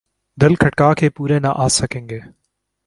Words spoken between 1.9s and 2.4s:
گے۔